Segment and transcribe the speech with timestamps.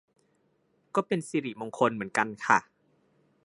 [0.95, 2.59] ก็เป็นสิริมงคลเหมือนกันค่ะ